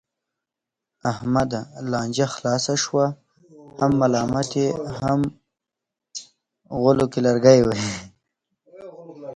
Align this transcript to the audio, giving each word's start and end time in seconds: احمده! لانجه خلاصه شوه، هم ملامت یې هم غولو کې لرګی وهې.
احمده! 1.11 1.61
لانجه 1.91 2.25
خلاصه 2.35 2.73
شوه، 2.83 3.05
هم 3.79 3.91
ملامت 4.01 4.49
یې 4.61 4.67
هم 4.99 5.19
غولو 6.81 7.05
کې 7.11 7.19
لرګی 7.25 7.59
وهې. 7.63 7.93